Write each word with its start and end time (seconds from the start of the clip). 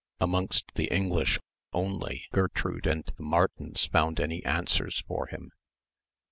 Amongst 0.19 0.73
the 0.73 0.85
English 0.87 1.39
only 1.73 2.23
Gertrude 2.31 2.87
and 2.87 3.03
the 3.17 3.21
Martins 3.21 3.85
found 3.85 4.19
any 4.19 4.43
answers 4.43 5.03
for 5.07 5.27
him. 5.27 5.51